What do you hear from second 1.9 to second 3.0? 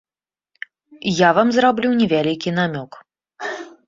невялікі намёк.